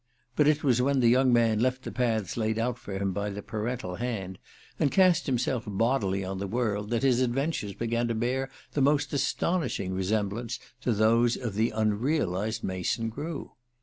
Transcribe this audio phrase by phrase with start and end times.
[0.35, 3.29] But it was when the young man left the paths laid out for him by
[3.29, 4.39] the parental hand,
[4.79, 9.13] and cast himself boldly on the world, that his adventures began to bear the most
[9.13, 13.51] astonishing resemblance to those of the unrealized Mason Grew.